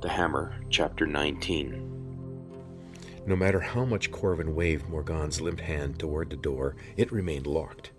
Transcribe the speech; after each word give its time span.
The 0.00 0.10
Hammer, 0.10 0.54
Chapter 0.70 1.08
19. 1.08 2.94
No 3.26 3.34
matter 3.34 3.58
how 3.58 3.84
much 3.84 4.12
Corvin 4.12 4.54
waved 4.54 4.88
Morgan's 4.88 5.40
limp 5.40 5.58
hand 5.58 5.98
toward 5.98 6.30
the 6.30 6.36
door, 6.36 6.76
it 6.96 7.10
remained 7.10 7.48
locked. 7.48 7.90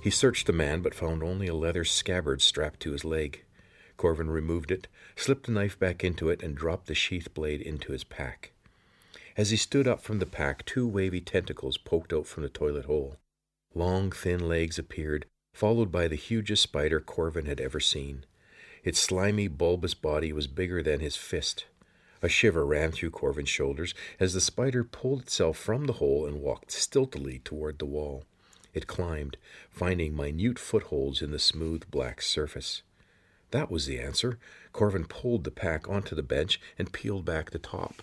He 0.00 0.10
searched 0.10 0.46
the 0.46 0.52
man, 0.52 0.80
but 0.80 0.94
found 0.94 1.24
only 1.24 1.48
a 1.48 1.54
leather 1.54 1.84
scabbard 1.84 2.40
strapped 2.40 2.78
to 2.80 2.92
his 2.92 3.04
leg. 3.04 3.44
Corvin 3.96 4.30
removed 4.30 4.70
it, 4.70 4.86
slipped 5.16 5.46
the 5.46 5.52
knife 5.52 5.76
back 5.76 6.04
into 6.04 6.30
it, 6.30 6.40
and 6.40 6.54
dropped 6.54 6.86
the 6.86 6.94
sheath 6.94 7.34
blade 7.34 7.60
into 7.60 7.90
his 7.90 8.04
pack. 8.04 8.52
As 9.36 9.50
he 9.50 9.56
stood 9.56 9.88
up 9.88 10.00
from 10.00 10.20
the 10.20 10.26
pack, 10.26 10.64
two 10.64 10.86
wavy 10.86 11.20
tentacles 11.20 11.78
poked 11.78 12.12
out 12.12 12.28
from 12.28 12.44
the 12.44 12.48
toilet 12.48 12.84
hole. 12.84 13.16
Long, 13.74 14.12
thin 14.12 14.48
legs 14.48 14.78
appeared, 14.78 15.26
followed 15.52 15.90
by 15.90 16.06
the 16.06 16.14
hugest 16.14 16.62
spider 16.62 17.00
Corvin 17.00 17.46
had 17.46 17.60
ever 17.60 17.80
seen. 17.80 18.24
Its 18.82 18.98
slimy, 18.98 19.48
bulbous 19.48 19.94
body 19.94 20.32
was 20.32 20.46
bigger 20.46 20.82
than 20.82 21.00
his 21.00 21.16
fist. 21.16 21.66
A 22.22 22.28
shiver 22.28 22.66
ran 22.66 22.92
through 22.92 23.10
Corvin's 23.10 23.48
shoulders 23.48 23.94
as 24.18 24.34
the 24.34 24.40
spider 24.40 24.84
pulled 24.84 25.22
itself 25.22 25.56
from 25.56 25.86
the 25.86 25.94
hole 25.94 26.26
and 26.26 26.40
walked 26.40 26.70
stiltily 26.70 27.40
toward 27.40 27.78
the 27.78 27.86
wall. 27.86 28.24
It 28.72 28.86
climbed, 28.86 29.36
finding 29.70 30.14
minute 30.14 30.58
footholds 30.58 31.22
in 31.22 31.30
the 31.30 31.38
smooth 31.38 31.90
black 31.90 32.22
surface. 32.22 32.82
That 33.50 33.70
was 33.70 33.86
the 33.86 33.98
answer. 33.98 34.38
Corvin 34.72 35.06
pulled 35.06 35.44
the 35.44 35.50
pack 35.50 35.88
onto 35.88 36.14
the 36.14 36.22
bench 36.22 36.60
and 36.78 36.92
peeled 36.92 37.24
back 37.24 37.50
the 37.50 37.58
top. 37.58 38.02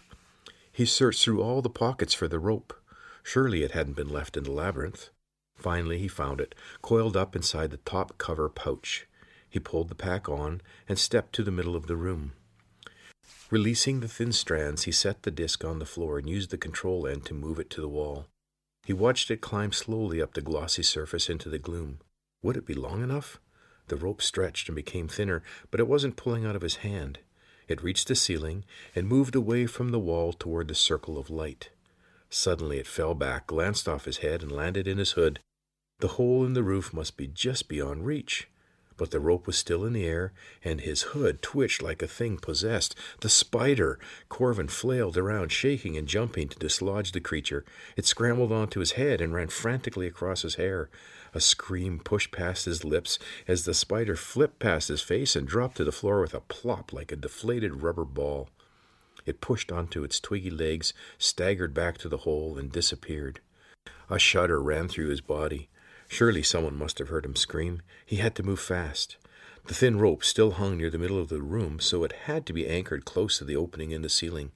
He 0.71 0.85
searched 0.85 1.23
through 1.23 1.41
all 1.41 1.61
the 1.61 1.69
pockets 1.69 2.13
for 2.13 2.27
the 2.27 2.39
rope. 2.39 2.73
Surely 3.23 3.63
it 3.63 3.71
hadn't 3.71 3.95
been 3.95 4.09
left 4.09 4.37
in 4.37 4.43
the 4.43 4.51
labyrinth. 4.51 5.09
Finally, 5.55 5.97
he 5.99 6.07
found 6.07 6.39
it, 6.39 6.53
coiled 6.81 7.17
up 7.17 7.35
inside 7.35 7.71
the 7.71 7.77
top 7.77 8.17
cover 8.17 8.47
pouch. 8.47 9.06
He 9.57 9.59
pulled 9.59 9.89
the 9.89 9.95
pack 9.95 10.29
on 10.29 10.61
and 10.87 10.99
stepped 10.99 11.33
to 11.33 11.43
the 11.43 11.49
middle 11.49 11.75
of 11.75 11.87
the 11.87 11.95
room. 11.95 12.33
Releasing 13.49 14.01
the 14.01 14.07
thin 14.07 14.31
strands, 14.31 14.83
he 14.83 14.91
set 14.91 15.23
the 15.23 15.31
disc 15.31 15.65
on 15.65 15.79
the 15.79 15.85
floor 15.87 16.19
and 16.19 16.29
used 16.29 16.51
the 16.51 16.59
control 16.59 17.07
end 17.07 17.25
to 17.25 17.33
move 17.33 17.57
it 17.57 17.71
to 17.71 17.81
the 17.81 17.89
wall. 17.89 18.27
He 18.85 18.93
watched 18.93 19.31
it 19.31 19.41
climb 19.41 19.71
slowly 19.71 20.21
up 20.21 20.35
the 20.35 20.43
glossy 20.43 20.83
surface 20.83 21.27
into 21.27 21.49
the 21.49 21.57
gloom. 21.57 21.97
Would 22.43 22.55
it 22.55 22.67
be 22.67 22.75
long 22.75 23.01
enough? 23.01 23.39
The 23.87 23.95
rope 23.95 24.21
stretched 24.21 24.69
and 24.69 24.75
became 24.75 25.07
thinner, 25.07 25.41
but 25.71 25.79
it 25.79 25.87
wasn't 25.87 26.17
pulling 26.17 26.45
out 26.45 26.55
of 26.55 26.61
his 26.61 26.75
hand. 26.85 27.17
It 27.67 27.81
reached 27.81 28.09
the 28.09 28.15
ceiling 28.15 28.63
and 28.93 29.07
moved 29.07 29.35
away 29.35 29.65
from 29.65 29.89
the 29.89 29.97
wall 29.97 30.33
toward 30.33 30.67
the 30.67 30.75
circle 30.75 31.17
of 31.17 31.31
light. 31.31 31.71
Suddenly 32.29 32.77
it 32.77 32.85
fell 32.85 33.15
back, 33.15 33.47
glanced 33.47 33.89
off 33.89 34.05
his 34.05 34.17
head, 34.17 34.43
and 34.43 34.51
landed 34.51 34.87
in 34.87 34.99
his 34.99 35.13
hood. 35.13 35.39
The 35.97 36.09
hole 36.09 36.45
in 36.45 36.53
the 36.53 36.61
roof 36.61 36.93
must 36.93 37.17
be 37.17 37.25
just 37.25 37.67
beyond 37.67 38.05
reach. 38.05 38.47
But 38.97 39.11
the 39.11 39.19
rope 39.19 39.45
was 39.45 39.57
still 39.57 39.85
in 39.85 39.93
the 39.93 40.05
air, 40.05 40.33
and 40.63 40.81
his 40.81 41.13
hood 41.13 41.41
twitched 41.41 41.83
like 41.83 42.01
a 42.01 42.07
thing 42.07 42.37
possessed. 42.37 42.95
The 43.21 43.29
spider! 43.29 43.99
Corvin 44.27 44.67
flailed 44.67 45.17
around, 45.17 45.51
shaking 45.51 45.95
and 45.95 46.07
jumping 46.07 46.49
to 46.49 46.59
dislodge 46.59 47.11
the 47.11 47.21
creature. 47.21 47.63
It 47.95 48.07
scrambled 48.07 48.51
onto 48.51 48.79
his 48.79 48.93
head 48.93 49.21
and 49.21 49.33
ran 49.33 49.49
frantically 49.49 50.07
across 50.07 50.41
his 50.41 50.55
hair. 50.55 50.89
A 51.33 51.39
scream 51.39 51.99
pushed 51.99 52.31
past 52.31 52.65
his 52.65 52.83
lips 52.83 53.19
as 53.47 53.65
the 53.65 53.75
spider 53.75 54.15
flipped 54.15 54.57
past 54.57 54.87
his 54.87 55.01
face 55.01 55.35
and 55.35 55.47
dropped 55.47 55.77
to 55.77 55.83
the 55.83 55.91
floor 55.91 56.21
with 56.21 56.33
a 56.33 56.41
plop 56.41 56.91
like 56.91 57.11
a 57.11 57.15
deflated 57.15 57.83
rubber 57.83 58.05
ball. 58.05 58.49
It 59.27 59.41
pushed 59.41 59.71
onto 59.71 60.03
its 60.03 60.19
twiggy 60.19 60.49
legs, 60.49 60.93
staggered 61.19 61.73
back 61.73 61.97
to 61.99 62.09
the 62.09 62.17
hole, 62.17 62.57
and 62.57 62.71
disappeared. 62.71 63.41
A 64.09 64.17
shudder 64.17 64.61
ran 64.61 64.87
through 64.87 65.09
his 65.09 65.21
body. 65.21 65.69
Surely 66.07 66.41
someone 66.41 66.75
must 66.75 66.99
have 66.99 67.09
heard 67.09 67.25
him 67.25 67.35
scream. 67.35 67.81
He 68.05 68.17
had 68.17 68.35
to 68.35 68.43
move 68.43 68.59
fast. 68.59 69.17
The 69.65 69.73
thin 69.73 69.99
rope 69.99 70.23
still 70.23 70.51
hung 70.51 70.77
near 70.77 70.89
the 70.89 70.97
middle 70.97 71.19
of 71.19 71.27
the 71.27 71.41
room, 71.41 71.79
so 71.79 72.03
it 72.03 72.11
had 72.11 72.45
to 72.45 72.53
be 72.53 72.67
anchored 72.67 73.03
close 73.03 73.37
to 73.37 73.43
the 73.45 73.57
opening 73.57 73.91
in 73.91 74.01
the 74.01 74.09
ceiling. 74.09 74.51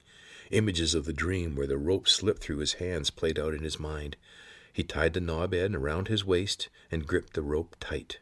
Images 0.50 0.94
of 0.94 1.04
the 1.04 1.12
dream 1.12 1.54
where 1.54 1.66
the 1.66 1.76
rope 1.76 2.08
slipped 2.08 2.42
through 2.42 2.58
his 2.58 2.74
hands 2.74 3.10
played 3.10 3.38
out 3.38 3.54
in 3.54 3.62
his 3.62 3.78
mind. 3.78 4.16
He 4.72 4.82
tied 4.82 5.12
the 5.12 5.20
knob 5.20 5.52
end 5.52 5.76
around 5.76 6.08
his 6.08 6.24
waist 6.24 6.70
and 6.90 7.06
gripped 7.06 7.34
the 7.34 7.42
rope 7.42 7.76
tight. 7.78 8.20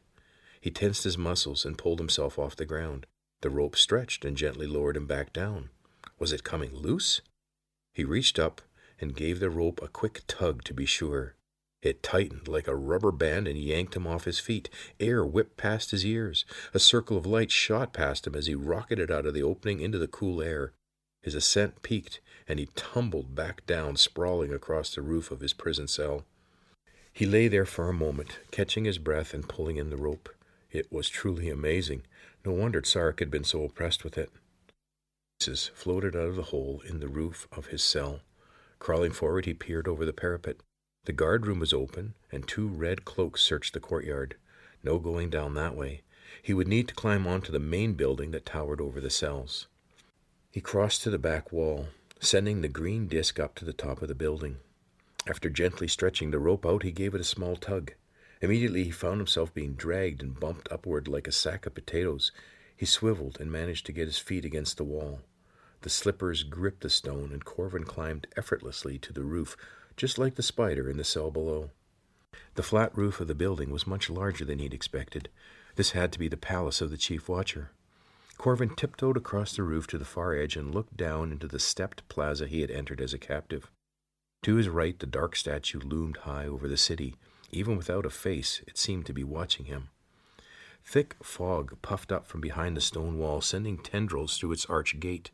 He 0.61 0.71
tensed 0.71 1.05
his 1.05 1.17
muscles 1.17 1.65
and 1.65 1.79
pulled 1.79 2.01
himself 2.01 2.39
off 2.39 2.57
the 2.57 2.67
ground. 2.67 3.07
The 3.41 3.51
rope 3.51 3.77
stretched 3.77 4.25
and 4.25 4.37
gently 4.37 4.67
lowered 4.67 4.97
him 4.97 5.07
back 5.07 5.33
down. 5.33 5.71
Was 6.19 6.33
it 6.33 6.45
coming 6.45 6.75
loose? 6.75 7.21
He 7.95 8.05
reached 8.05 8.39
up 8.39 8.61
and 9.01 9.17
gave 9.17 9.41
the 9.41 9.49
rope 9.49 9.81
a 9.83 9.89
quick 9.89 10.23
tug 10.27 10.65
to 10.65 10.75
be 10.75 10.87
sure. 10.87 11.37
It 11.83 12.03
tightened 12.03 12.47
like 12.47 12.69
a 12.69 12.77
rubber 12.77 13.11
band 13.11 13.49
and 13.49 13.57
yanked 13.59 13.97
him 13.97 14.07
off 14.07 14.25
his 14.25 14.39
feet. 14.39 14.69
Air 14.99 15.25
whipped 15.25 15.57
past 15.57 15.93
his 15.93 16.05
ears. 16.05 16.45
A 16.75 16.79
circle 16.79 17.17
of 17.17 17.25
light 17.25 17.51
shot 17.51 17.93
past 17.93 18.27
him 18.27 18.35
as 18.35 18.47
he 18.47 18.55
rocketed 18.55 19.11
out 19.11 19.25
of 19.25 19.33
the 19.33 19.43
opening 19.43 19.81
into 19.81 19.99
the 19.99 20.09
cool 20.09 20.43
air. 20.43 20.73
His 21.23 21.35
ascent 21.35 21.83
peaked, 21.83 22.21
and 22.47 22.59
he 22.59 22.69
tumbled 22.75 23.35
back 23.35 23.67
down, 23.67 23.97
sprawling 23.97 24.53
across 24.53 24.95
the 24.95 25.03
roof 25.03 25.31
of 25.31 25.41
his 25.41 25.53
prison 25.53 25.89
cell. 25.89 26.25
He 27.13 27.27
lay 27.27 27.49
there 27.49 27.67
for 27.67 27.89
a 27.89 27.95
moment, 27.95 28.39
catching 28.51 28.85
his 28.85 28.99
breath 28.99 29.35
and 29.35 29.49
pulling 29.49 29.77
in 29.77 29.91
the 29.91 29.97
rope. 29.97 30.29
It 30.71 30.93
was 30.93 31.09
truly 31.09 31.49
amazing. 31.49 32.03
No 32.45 32.53
wonder 32.53 32.83
Sarek 32.83 33.19
had 33.19 33.31
been 33.31 33.45
so 33.45 33.65
oppressed 33.65 34.05
with 34.05 34.17
it. 34.17 34.31
Pieces 35.39 35.71
floated 35.75 36.15
out 36.15 36.29
of 36.29 36.37
the 36.37 36.45
hole 36.45 36.83
in 36.87 37.01
the 37.01 37.09
roof 37.09 37.49
of 37.51 37.67
his 37.67 37.83
cell. 37.83 38.21
Crawling 38.79 39.13
forward, 39.13 39.47
he 39.47 39.55
peered 39.55 39.89
over 39.89 40.05
the 40.05 40.13
parapet. 40.13 40.59
The 41.05 41.13
guard 41.13 41.47
room 41.47 41.61
was 41.61 41.73
open, 41.73 42.15
and 42.31 42.47
two 42.47 42.69
red 42.69 43.05
cloaks 43.05 43.41
searched 43.41 43.73
the 43.73 43.81
courtyard. 43.81 44.37
No 44.83 44.99
going 44.99 45.31
down 45.31 45.55
that 45.55 45.75
way. 45.75 46.03
He 46.43 46.53
would 46.55 46.69
need 46.69 46.89
to 46.89 46.95
climb 46.95 47.27
onto 47.27 47.51
the 47.51 47.59
main 47.59 47.95
building 47.95 48.31
that 48.33 48.45
towered 48.45 48.81
over 48.81 49.01
the 49.01 49.11
cells. 49.11 49.67
He 50.51 50.61
crossed 50.61 51.03
to 51.03 51.11
the 51.11 51.19
back 51.19 51.53
wall, 51.53 51.89
sending 52.21 52.61
the 52.61 52.69
green 52.69 53.09
disk 53.09 53.41
up 53.41 53.55
to 53.57 53.65
the 53.65 53.73
top 53.73 54.03
of 54.03 54.09
the 54.09 54.15
building. 54.15 54.59
After 55.27 55.49
gently 55.49 55.89
stretching 55.89 56.31
the 56.31 56.39
rope 56.39 56.67
out, 56.67 56.83
he 56.83 56.93
gave 56.93 57.15
it 57.15 57.21
a 57.21 57.25
small 57.25 57.57
tug. 57.57 57.93
Immediately 58.43 58.85
he 58.85 58.91
found 58.91 59.21
himself 59.21 59.53
being 59.53 59.75
dragged 59.75 60.23
and 60.23 60.39
bumped 60.39 60.71
upward 60.71 61.09
like 61.09 61.27
a 61.27 61.33
sack 61.33 61.67
of 61.67 61.75
potatoes. 61.75 62.33
He 62.77 62.87
swiveled 62.87 63.39
and 63.41 63.51
managed 63.51 63.87
to 63.87 63.93
get 63.93 64.07
his 64.07 64.19
feet 64.19 64.45
against 64.45 64.77
the 64.77 64.85
wall. 64.85 65.21
The 65.83 65.91
slippers 65.91 66.43
gripped 66.43 66.83
the 66.83 66.91
stone, 66.91 67.33
and 67.33 67.45
Corvin 67.45 67.85
climbed 67.85 68.27
effortlessly 68.37 68.99
to 68.99 69.13
the 69.13 69.25
roof, 69.25 69.57
just 70.01 70.17
like 70.17 70.37
the 70.37 70.43
spider 70.43 70.89
in 70.89 70.97
the 70.97 71.05
cell 71.05 71.31
below. 71.31 71.69
The 72.55 72.63
flat 72.63 72.97
roof 72.97 73.21
of 73.21 73.29
the 73.29 73.35
building 73.35 73.71
was 73.71 73.87
much 73.87 74.09
larger 74.09 74.47
than 74.47 74.59
he'd 74.59 74.73
expected. 74.73 75.29
This 75.77 75.91
had 75.91 76.11
to 76.13 76.19
be 76.19 76.27
the 76.27 76.39
palace 76.39 76.81
of 76.81 76.91
the 76.91 76.97
chief 76.97 77.29
watcher. 77.29 77.73
Corvin 78.39 78.75
tiptoed 78.75 79.19
across 79.19 79.55
the 79.55 79.63
roof 79.63 79.87
to 79.89 79.99
the 79.99 80.07
far 80.07 80.35
edge 80.35 80.57
and 80.57 80.75
looked 80.75 80.97
down 80.97 81.31
into 81.31 81.47
the 81.47 81.59
stepped 81.59 82.09
plaza 82.09 82.47
he 82.47 82.63
had 82.63 82.71
entered 82.71 83.03
as 83.03 83.13
a 83.13 83.19
captive. 83.19 83.71
To 84.45 84.55
his 84.55 84.71
right, 84.71 84.99
the 84.99 85.05
dark 85.05 85.37
statue 85.37 85.81
loomed 85.81 86.17
high 86.19 86.47
over 86.47 86.67
the 86.67 86.79
city. 86.79 87.17
Even 87.51 87.77
without 87.77 88.07
a 88.07 88.11
face, 88.11 88.63
it 88.67 88.79
seemed 88.79 89.05
to 89.05 89.13
be 89.13 89.23
watching 89.23 89.67
him. 89.67 89.91
Thick 90.83 91.15
fog 91.23 91.77
puffed 91.83 92.11
up 92.11 92.27
from 92.27 92.41
behind 92.41 92.75
the 92.75 92.81
stone 92.81 93.19
wall, 93.19 93.43
sending 93.43 93.77
tendrils 93.77 94.39
through 94.39 94.53
its 94.53 94.65
arched 94.65 94.99
gate. 94.99 95.31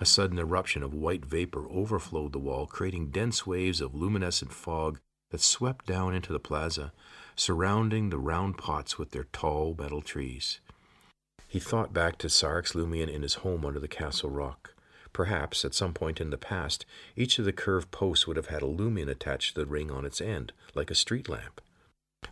A 0.00 0.06
sudden 0.06 0.38
eruption 0.38 0.82
of 0.82 0.94
white 0.94 1.24
vapor 1.24 1.66
overflowed 1.70 2.32
the 2.32 2.38
wall, 2.38 2.66
creating 2.66 3.10
dense 3.10 3.46
waves 3.46 3.80
of 3.80 3.94
luminescent 3.94 4.52
fog 4.52 4.98
that 5.30 5.40
swept 5.40 5.86
down 5.86 6.14
into 6.14 6.32
the 6.32 6.40
plaza, 6.40 6.92
surrounding 7.36 8.10
the 8.10 8.18
round 8.18 8.58
pots 8.58 8.98
with 8.98 9.10
their 9.10 9.24
tall 9.32 9.74
metal 9.78 10.02
trees. 10.02 10.60
He 11.48 11.58
thought 11.58 11.92
back 11.92 12.16
to 12.18 12.28
Sarek's 12.28 12.72
Lumion 12.74 13.08
in 13.08 13.22
his 13.22 13.34
home 13.34 13.64
under 13.64 13.80
the 13.80 13.88
castle 13.88 14.30
rock. 14.30 14.74
Perhaps, 15.12 15.64
at 15.64 15.74
some 15.74 15.92
point 15.92 16.20
in 16.20 16.30
the 16.30 16.38
past, 16.38 16.86
each 17.16 17.38
of 17.38 17.44
the 17.44 17.52
curved 17.52 17.90
posts 17.90 18.26
would 18.26 18.36
have 18.36 18.46
had 18.46 18.62
a 18.62 18.66
lumen 18.66 19.08
attached 19.08 19.54
to 19.54 19.60
the 19.60 19.66
ring 19.66 19.90
on 19.90 20.06
its 20.06 20.20
end, 20.20 20.52
like 20.74 20.90
a 20.90 20.94
street 20.94 21.28
lamp. 21.28 21.60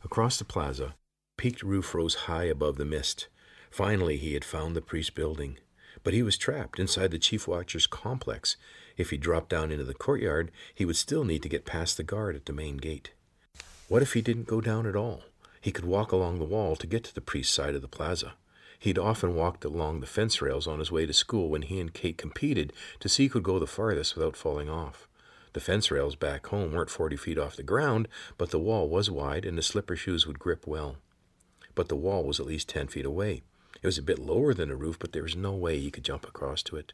Across 0.03 0.38
the 0.38 0.47
plaza, 0.47 0.94
peaked 1.37 1.62
roof 1.62 1.94
rose 1.94 2.15
high 2.27 2.44
above 2.44 2.77
the 2.78 2.84
mist. 2.87 3.28
Finally, 3.71 4.16
he 4.16 4.33
had 4.33 4.45
found 4.45 4.74
the 4.74 4.80
priest 4.80 5.15
building. 5.15 5.59
But 6.03 6.15
he 6.15 6.23
was 6.23 6.39
trapped 6.39 6.79
inside 6.79 7.11
the 7.11 7.19
chief 7.19 7.47
watcher's 7.47 7.87
complex. 7.87 8.57
If 8.97 9.11
he 9.11 9.17
dropped 9.17 9.51
down 9.51 9.71
into 9.71 9.85
the 9.85 9.95
courtyard, 9.95 10.51
he 10.75 10.85
would 10.85 10.97
still 10.97 11.25
need 11.25 11.43
to 11.43 11.49
get 11.49 11.65
past 11.65 11.97
the 11.97 12.03
guard 12.03 12.37
at 12.37 12.47
the 12.47 12.53
main 12.53 12.77
gate. 12.77 13.13
What 13.89 14.03
if 14.03 14.13
he 14.15 14.23
didn't 14.23 14.47
go 14.47 14.61
down 14.61 14.87
at 14.87 14.97
all? 14.97 15.25
He 15.61 15.73
could 15.73 15.85
walk 15.85 16.13
along 16.13 16.39
the 16.39 16.45
wall 16.45 16.77
to 16.77 16.87
get 16.87 17.05
to 17.05 17.15
the 17.15 17.21
priest's 17.21 17.55
side 17.55 17.75
of 17.75 17.83
the 17.83 17.89
plaza. 17.89 18.35
He'd 18.79 18.99
often 18.99 19.35
walked 19.35 19.65
along 19.67 20.01
the 20.01 20.07
fence 20.07 20.41
rails 20.41 20.67
on 20.67 20.79
his 20.79 20.91
way 20.91 21.05
to 21.05 21.13
school 21.13 21.51
when 21.51 21.63
he 21.63 21.79
and 21.81 21.93
Kate 21.93 22.17
competed 22.17 22.73
to 23.01 23.11
see 23.11 23.25
who 23.27 23.35
could 23.35 23.43
go 23.43 23.59
the 23.59 23.67
farthest 23.67 24.17
without 24.17 24.37
falling 24.37 24.71
off. 24.71 25.07
The 25.53 25.61
fence 25.61 25.91
rails 25.91 26.17
back 26.17 26.47
home 26.47 26.73
weren't 26.73 26.89
forty 26.89 27.17
feet 27.17 27.37
off 27.37 27.57
the 27.57 27.63
ground, 27.63 28.09
but 28.39 28.51
the 28.51 28.59
wall 28.59 28.89
was 28.89 29.11
wide 29.11 29.45
and 29.45 29.59
the 29.59 29.63
slipper 29.63 29.97
shoes 29.97 30.27
would 30.27 30.39
grip 30.39 30.67
well. 30.67 30.97
But 31.75 31.89
the 31.89 31.97
wall 31.97 32.25
was 32.25 32.41
at 32.41 32.47
least 32.47 32.71
ten 32.71 32.87
feet 32.87 33.05
away. 33.05 33.43
It 33.82 33.86
was 33.86 33.98
a 33.98 34.03
bit 34.03 34.18
lower 34.18 34.53
than 34.53 34.68
the 34.68 34.77
roof, 34.77 34.98
but 34.98 35.12
there 35.12 35.22
was 35.22 35.36
no 35.36 35.53
way 35.54 35.78
he 35.80 35.91
could 35.91 36.04
jump 36.04 36.27
across 36.27 36.62
to 36.65 36.77
it. 36.77 36.92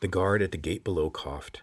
The 0.00 0.08
guard 0.08 0.42
at 0.42 0.52
the 0.52 0.58
gate 0.58 0.84
below 0.84 1.10
coughed. 1.10 1.62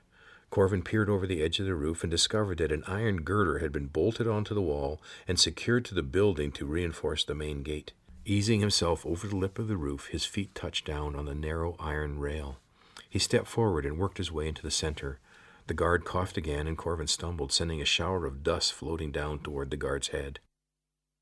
Corvin 0.49 0.83
peered 0.83 1.09
over 1.09 1.25
the 1.25 1.41
edge 1.41 1.59
of 1.59 1.65
the 1.65 1.73
roof 1.73 2.03
and 2.03 2.11
discovered 2.11 2.59
that 2.59 2.71
an 2.71 2.83
iron 2.85 3.21
girder 3.21 3.59
had 3.59 3.71
been 3.71 3.87
bolted 3.87 4.27
onto 4.27 4.53
the 4.53 4.61
wall 4.61 5.01
and 5.27 5.39
secured 5.39 5.85
to 5.85 5.95
the 5.95 6.03
building 6.03 6.51
to 6.51 6.65
reinforce 6.65 7.23
the 7.23 7.33
main 7.33 7.63
gate. 7.63 7.93
Easing 8.25 8.59
himself 8.59 9.05
over 9.05 9.27
the 9.27 9.35
lip 9.35 9.57
of 9.57 9.67
the 9.67 9.77
roof, 9.77 10.07
his 10.07 10.25
feet 10.25 10.53
touched 10.53 10.85
down 10.85 11.15
on 11.15 11.25
the 11.25 11.33
narrow 11.33 11.75
iron 11.79 12.19
rail. 12.19 12.57
He 13.09 13.19
stepped 13.19 13.47
forward 13.47 13.85
and 13.85 13.97
worked 13.97 14.17
his 14.17 14.31
way 14.31 14.47
into 14.47 14.61
the 14.61 14.71
center. 14.71 15.19
The 15.67 15.73
guard 15.73 16.05
coughed 16.05 16.37
again, 16.37 16.67
and 16.67 16.77
Corvin 16.77 17.07
stumbled, 17.07 17.51
sending 17.51 17.81
a 17.81 17.85
shower 17.85 18.25
of 18.25 18.43
dust 18.43 18.73
floating 18.73 19.11
down 19.11 19.39
toward 19.39 19.71
the 19.71 19.77
guard's 19.77 20.09
head. 20.09 20.39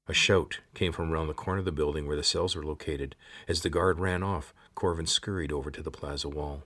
A 0.07 0.13
shout 0.13 0.59
came 0.73 0.91
from 0.91 1.11
around 1.11 1.27
the 1.27 1.33
corner 1.33 1.59
of 1.59 1.65
the 1.65 1.71
building 1.71 2.07
where 2.07 2.17
the 2.17 2.23
cells 2.23 2.55
were 2.55 2.65
located. 2.65 3.15
As 3.47 3.61
the 3.61 3.69
guard 3.69 3.99
ran 3.99 4.23
off, 4.23 4.53
Corvin 4.75 5.05
scurried 5.05 5.51
over 5.51 5.71
to 5.71 5.81
the 5.81 5.91
plaza 5.91 6.27
wall. 6.27 6.63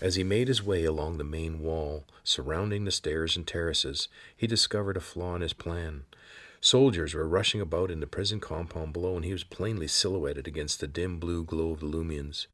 As 0.00 0.16
he 0.16 0.24
made 0.24 0.48
his 0.48 0.62
way 0.62 0.84
along 0.84 1.18
the 1.18 1.24
main 1.24 1.60
wall 1.60 2.04
surrounding 2.24 2.84
the 2.84 2.90
stairs 2.90 3.36
and 3.36 3.46
terraces, 3.46 4.08
he 4.36 4.48
discovered 4.48 4.96
a 4.96 5.00
flaw 5.00 5.36
in 5.36 5.42
his 5.42 5.52
plan. 5.52 6.04
Soldiers 6.60 7.14
were 7.14 7.28
rushing 7.28 7.60
about 7.60 7.90
in 7.90 8.00
the 8.00 8.06
prison 8.06 8.40
compound 8.40 8.92
below, 8.92 9.14
and 9.16 9.24
he 9.24 9.32
was 9.32 9.44
plainly 9.44 9.86
silhouetted 9.86 10.48
against 10.48 10.80
the 10.80 10.88
dim 10.88 11.20
blue 11.20 11.44
glow 11.44 11.70
of 11.70 11.80
the 11.80 11.86
Lumians. 11.86 12.46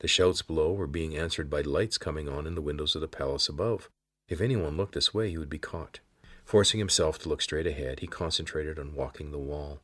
The 0.00 0.08
shouts 0.08 0.42
below 0.42 0.72
were 0.72 0.86
being 0.86 1.16
answered 1.16 1.50
by 1.50 1.60
lights 1.60 1.98
coming 1.98 2.28
on 2.28 2.46
in 2.46 2.54
the 2.54 2.62
windows 2.62 2.94
of 2.94 3.00
the 3.00 3.08
palace 3.08 3.48
above. 3.48 3.88
If 4.28 4.40
anyone 4.40 4.76
looked 4.76 4.94
this 4.94 5.12
way, 5.12 5.30
he 5.30 5.38
would 5.38 5.50
be 5.50 5.58
caught. 5.58 6.00
Forcing 6.48 6.78
himself 6.78 7.18
to 7.18 7.28
look 7.28 7.42
straight 7.42 7.66
ahead, 7.66 8.00
he 8.00 8.06
concentrated 8.06 8.78
on 8.78 8.94
walking 8.94 9.32
the 9.32 9.38
wall. 9.38 9.82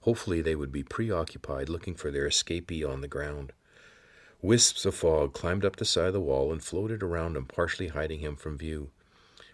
Hopefully, 0.00 0.40
they 0.40 0.56
would 0.56 0.72
be 0.72 0.82
preoccupied 0.82 1.68
looking 1.68 1.94
for 1.94 2.10
their 2.10 2.26
escapee 2.26 2.88
on 2.88 3.02
the 3.02 3.06
ground. 3.06 3.52
Wisps 4.40 4.86
of 4.86 4.94
fog 4.94 5.34
climbed 5.34 5.62
up 5.62 5.76
the 5.76 5.84
side 5.84 6.06
of 6.06 6.12
the 6.14 6.20
wall 6.22 6.52
and 6.52 6.64
floated 6.64 7.02
around 7.02 7.36
him, 7.36 7.44
partially 7.44 7.88
hiding 7.88 8.20
him 8.20 8.34
from 8.34 8.56
view. 8.56 8.88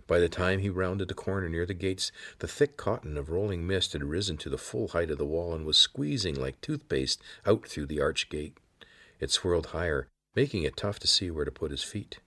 By 0.06 0.20
the 0.20 0.28
time 0.28 0.60
he 0.60 0.70
rounded 0.70 1.08
the 1.08 1.14
corner 1.14 1.48
near 1.48 1.66
the 1.66 1.74
gates, 1.74 2.12
the 2.38 2.46
thick 2.46 2.76
cotton 2.76 3.18
of 3.18 3.28
rolling 3.28 3.66
mist 3.66 3.92
had 3.92 4.04
risen 4.04 4.36
to 4.36 4.48
the 4.48 4.56
full 4.56 4.86
height 4.86 5.10
of 5.10 5.18
the 5.18 5.26
wall 5.26 5.54
and 5.54 5.66
was 5.66 5.76
squeezing 5.76 6.36
like 6.36 6.60
toothpaste 6.60 7.20
out 7.44 7.66
through 7.66 7.86
the 7.86 8.00
arch 8.00 8.30
gate. 8.30 8.56
It 9.18 9.32
swirled 9.32 9.66
higher, 9.74 10.06
making 10.36 10.62
it 10.62 10.76
tough 10.76 11.00
to 11.00 11.08
see 11.08 11.28
where 11.28 11.44
to 11.44 11.50
put 11.50 11.72
his 11.72 11.82
feet. 11.82 12.20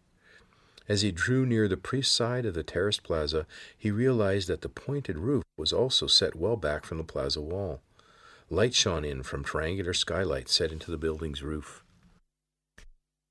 As 0.87 1.01
he 1.01 1.11
drew 1.11 1.45
near 1.45 1.67
the 1.67 1.77
priest's 1.77 2.15
side 2.15 2.45
of 2.45 2.53
the 2.53 2.63
terraced 2.63 3.01
plaza, 3.01 3.47
he 3.77 3.89
realized 3.89 4.47
that 4.47 4.61
the 4.61 4.69
pointed 4.69 5.17
roof 5.17 5.43
was 5.57 5.73
also 5.73 6.05
set 6.05 6.35
well 6.35 6.57
back 6.57 6.85
from 6.85 6.99
the 6.99 7.03
plaza 7.03 7.41
wall. 7.41 7.81
Light 8.51 8.75
shone 8.75 9.03
in 9.03 9.23
from 9.23 9.43
triangular 9.43 9.93
skylights 9.93 10.53
set 10.53 10.71
into 10.71 10.91
the 10.91 10.97
building's 10.97 11.41
roof. 11.41 11.83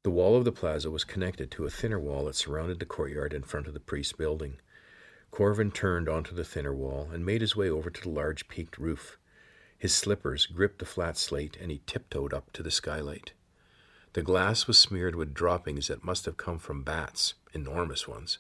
The 0.02 0.10
wall 0.10 0.36
of 0.36 0.44
the 0.44 0.52
plaza 0.52 0.90
was 0.90 1.04
connected 1.04 1.50
to 1.52 1.64
a 1.64 1.70
thinner 1.70 2.00
wall 2.00 2.24
that 2.24 2.34
surrounded 2.34 2.80
the 2.80 2.86
courtyard 2.86 3.32
in 3.32 3.42
front 3.42 3.68
of 3.68 3.74
the 3.74 3.80
priest's 3.80 4.12
building. 4.12 4.58
Corvin 5.30 5.70
turned 5.70 6.08
onto 6.08 6.34
the 6.34 6.44
thinner 6.44 6.74
wall 6.74 7.08
and 7.12 7.24
made 7.24 7.40
his 7.40 7.56
way 7.56 7.70
over 7.70 7.88
to 7.88 8.02
the 8.02 8.10
large 8.10 8.48
peaked 8.48 8.78
roof. 8.78 9.16
His 9.78 9.94
slippers 9.94 10.46
gripped 10.46 10.80
the 10.80 10.84
flat 10.84 11.16
slate 11.16 11.56
and 11.60 11.70
he 11.70 11.80
tiptoed 11.86 12.34
up 12.34 12.52
to 12.52 12.62
the 12.62 12.70
skylight. 12.70 13.32
The 14.14 14.22
glass 14.22 14.69
was 14.69 14.78
smeared 14.78 15.16
with 15.16 15.34
droppings 15.34 15.88
that 15.88 16.05
must 16.05 16.25
have 16.26 16.37
come 16.37 16.61
from 16.61 16.84
bats, 16.84 17.34
enormous 17.52 18.06
ones. 18.06 18.38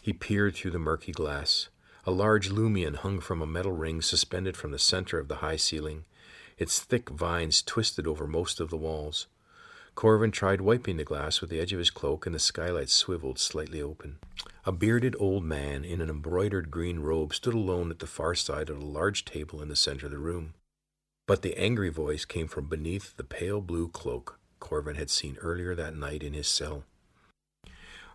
He 0.00 0.14
peered 0.14 0.54
through 0.54 0.70
the 0.70 0.78
murky 0.78 1.12
glass. 1.12 1.68
A 2.06 2.10
large 2.10 2.48
Lumian 2.48 2.96
hung 2.96 3.20
from 3.20 3.42
a 3.42 3.46
metal 3.46 3.72
ring 3.72 4.00
suspended 4.00 4.56
from 4.56 4.70
the 4.70 4.78
center 4.78 5.18
of 5.18 5.28
the 5.28 5.36
high 5.36 5.56
ceiling. 5.56 6.06
Its 6.56 6.80
thick 6.80 7.10
vines 7.10 7.60
twisted 7.60 8.06
over 8.06 8.26
most 8.26 8.58
of 8.58 8.70
the 8.70 8.78
walls. 8.78 9.26
Corvin 9.94 10.30
tried 10.30 10.62
wiping 10.62 10.96
the 10.96 11.04
glass 11.04 11.42
with 11.42 11.50
the 11.50 11.60
edge 11.60 11.74
of 11.74 11.78
his 11.78 11.90
cloak, 11.90 12.24
and 12.24 12.34
the 12.34 12.38
skylight 12.38 12.88
swiveled 12.88 13.38
slightly 13.38 13.82
open. 13.82 14.16
A 14.64 14.72
bearded 14.72 15.14
old 15.18 15.44
man 15.44 15.84
in 15.84 16.00
an 16.00 16.08
embroidered 16.08 16.70
green 16.70 17.00
robe 17.00 17.34
stood 17.34 17.52
alone 17.52 17.90
at 17.90 17.98
the 17.98 18.06
far 18.06 18.34
side 18.34 18.70
of 18.70 18.78
a 18.78 18.86
large 18.86 19.26
table 19.26 19.60
in 19.60 19.68
the 19.68 19.76
center 19.76 20.06
of 20.06 20.12
the 20.12 20.18
room. 20.18 20.54
But 21.26 21.42
the 21.42 21.58
angry 21.58 21.90
voice 21.90 22.24
came 22.24 22.48
from 22.48 22.64
beneath 22.64 23.14
the 23.18 23.24
pale 23.24 23.60
blue 23.60 23.88
cloak 23.88 24.39
Corvin 24.60 24.96
had 24.96 25.10
seen 25.10 25.36
earlier 25.40 25.74
that 25.74 25.96
night 25.96 26.22
in 26.22 26.34
his 26.34 26.48
cell. 26.48 26.84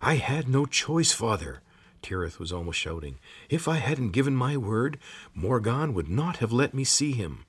I 0.02 0.16
had 0.16 0.48
no 0.48 0.66
choice, 0.66 1.12
father, 1.12 1.62
Tyreth 2.06 2.38
was 2.38 2.54
almost 2.54 2.78
shouting. 2.78 3.18
If 3.50 3.68
I 3.68 3.78
hadn't 3.78 4.12
given 4.12 4.36
my 4.36 4.58
word, 4.58 5.00
Morgan 5.34 5.94
would 5.96 6.08
not 6.08 6.38
have 6.38 6.54
let 6.54 6.74
me 6.74 6.84
see 6.84 7.14
him. 7.14 7.46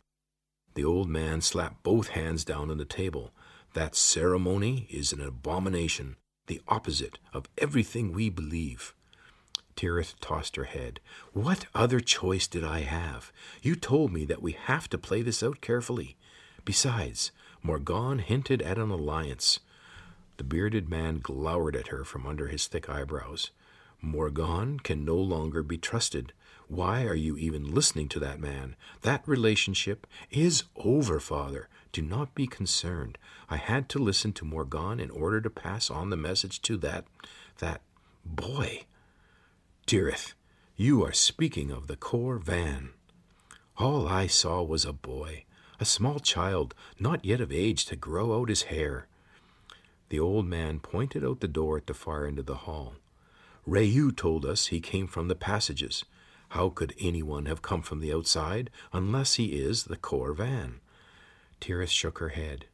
The 0.74 0.84
old 0.84 1.08
man 1.08 1.42
slapped 1.42 1.82
both 1.82 2.08
hands 2.08 2.44
down 2.44 2.70
on 2.70 2.78
the 2.78 2.86
table. 2.86 3.32
That 3.74 3.94
ceremony 3.94 4.86
is 4.88 5.12
an 5.12 5.20
abomination, 5.20 6.16
the 6.46 6.62
opposite 6.68 7.18
of 7.34 7.50
everything 7.58 8.12
we 8.12 8.30
believe. 8.30 8.94
Tyreth 9.76 10.14
tossed 10.22 10.56
her 10.56 10.64
head. 10.64 11.00
What 11.34 11.66
other 11.74 12.00
choice 12.00 12.46
did 12.46 12.64
I 12.64 12.80
have? 12.80 13.32
You 13.60 13.76
told 13.76 14.10
me 14.10 14.24
that 14.24 14.40
we 14.40 14.52
have 14.52 14.88
to 14.88 14.96
play 14.96 15.20
this 15.20 15.42
out 15.42 15.60
carefully. 15.60 16.16
Besides, 16.64 17.30
Morgan 17.66 18.20
hinted 18.20 18.62
at 18.62 18.78
an 18.78 18.92
alliance. 18.92 19.58
The 20.36 20.44
bearded 20.44 20.88
man 20.88 21.18
glowered 21.18 21.74
at 21.74 21.88
her 21.88 22.04
from 22.04 22.24
under 22.24 22.46
his 22.46 22.68
thick 22.68 22.88
eyebrows. 22.88 23.50
Morgan 24.00 24.78
can 24.78 25.04
no 25.04 25.16
longer 25.16 25.64
be 25.64 25.76
trusted. 25.76 26.32
Why 26.68 27.02
are 27.06 27.16
you 27.16 27.36
even 27.36 27.74
listening 27.74 28.08
to 28.10 28.20
that 28.20 28.38
man? 28.38 28.76
That 29.02 29.26
relationship 29.26 30.06
is 30.30 30.62
over, 30.76 31.18
father. 31.18 31.68
Do 31.90 32.02
not 32.02 32.36
be 32.36 32.46
concerned. 32.46 33.18
I 33.50 33.56
had 33.56 33.88
to 33.88 33.98
listen 33.98 34.32
to 34.34 34.44
Morgan 34.44 35.00
in 35.00 35.10
order 35.10 35.40
to 35.40 35.50
pass 35.50 35.90
on 35.90 36.10
the 36.10 36.16
message 36.16 36.62
to 36.62 36.76
that 36.76 37.06
that 37.58 37.80
boy. 38.24 38.84
Tyreth, 39.88 40.34
you 40.76 41.04
are 41.04 41.12
speaking 41.12 41.72
of 41.72 41.88
the 41.88 41.96
Corvan. 41.96 42.90
All 43.76 44.06
I 44.06 44.28
saw 44.28 44.62
was 44.62 44.84
a 44.84 44.92
boy 44.92 45.45
a 45.78 45.84
small 45.84 46.18
child, 46.18 46.74
not 46.98 47.24
yet 47.24 47.40
of 47.40 47.52
age 47.52 47.84
to 47.86 47.96
grow 47.96 48.40
out 48.40 48.48
his 48.48 48.64
hair. 48.64 49.06
The 50.08 50.20
old 50.20 50.46
man 50.46 50.80
pointed 50.80 51.24
out 51.24 51.40
the 51.40 51.48
door 51.48 51.76
at 51.76 51.86
the 51.86 51.94
far 51.94 52.26
end 52.26 52.38
of 52.38 52.46
the 52.46 52.54
hall. 52.66 52.94
Rayu 53.68 54.16
told 54.16 54.46
us 54.46 54.66
he 54.66 54.80
came 54.80 55.06
from 55.06 55.28
the 55.28 55.34
passages. 55.34 56.04
How 56.50 56.68
could 56.68 56.94
anyone 57.00 57.46
have 57.46 57.62
come 57.62 57.82
from 57.82 58.00
the 58.00 58.12
outside 58.12 58.70
unless 58.92 59.34
he 59.34 59.46
is 59.46 59.84
the 59.84 59.96
Corvan? 59.96 60.74
Tyreth 61.60 61.90
shook 61.90 62.18
her 62.18 62.28
head. 62.30 62.66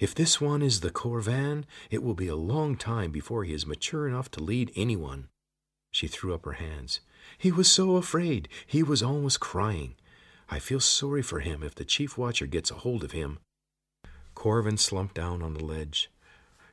If 0.00 0.14
this 0.14 0.40
one 0.40 0.60
is 0.60 0.80
the 0.80 0.90
Corvan, 0.90 1.64
it 1.90 2.02
will 2.02 2.14
be 2.14 2.28
a 2.28 2.36
long 2.36 2.76
time 2.76 3.12
before 3.12 3.44
he 3.44 3.54
is 3.54 3.66
mature 3.66 4.08
enough 4.08 4.30
to 4.32 4.42
lead 4.42 4.72
anyone. 4.74 5.28
She 5.90 6.08
threw 6.08 6.34
up 6.34 6.44
her 6.44 6.54
hands. 6.54 7.00
He 7.38 7.50
was 7.50 7.70
so 7.70 7.96
afraid. 7.96 8.48
He 8.66 8.82
was 8.82 9.02
almost 9.02 9.40
crying. 9.40 9.94
I 10.48 10.58
feel 10.58 10.80
sorry 10.80 11.22
for 11.22 11.40
him 11.40 11.62
if 11.62 11.74
the 11.74 11.84
chief 11.84 12.16
watcher 12.16 12.46
gets 12.46 12.70
a 12.70 12.76
hold 12.76 13.02
of 13.02 13.12
him. 13.12 13.38
Corvin 14.34 14.78
slumped 14.78 15.14
down 15.14 15.42
on 15.42 15.54
the 15.54 15.64
ledge. 15.64 16.10